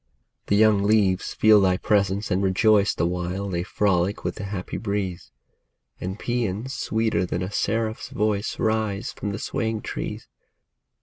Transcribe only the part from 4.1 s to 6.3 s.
with the happy breeze; And